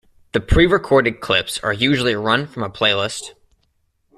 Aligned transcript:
The 0.31 0.39
pre-recorded 0.39 1.19
clips 1.19 1.59
are 1.59 1.73
usually 1.73 2.15
run 2.15 2.47
from 2.47 2.63
a 2.63 2.71
playlist. 2.71 3.35